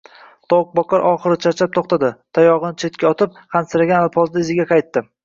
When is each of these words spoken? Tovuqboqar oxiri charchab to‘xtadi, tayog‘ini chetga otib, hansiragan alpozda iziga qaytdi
Tovuqboqar 0.51 1.03
oxiri 1.09 1.35
charchab 1.43 1.75
to‘xtadi, 1.75 2.09
tayog‘ini 2.37 2.79
chetga 2.85 3.07
otib, 3.13 3.37
hansiragan 3.57 4.07
alpozda 4.07 4.43
iziga 4.47 4.67
qaytdi 4.73 5.05